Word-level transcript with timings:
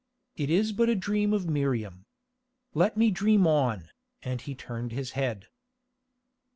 It 0.35 0.49
is 0.49 0.71
but 0.71 0.89
a 0.89 0.95
dream 0.95 1.31
of 1.31 1.47
Miriam. 1.47 2.05
Let 2.73 2.97
me 2.97 3.11
dream 3.11 3.45
on," 3.45 3.91
and 4.23 4.41
he 4.41 4.55
turned 4.55 4.91
his 4.93 5.11
head. 5.11 5.45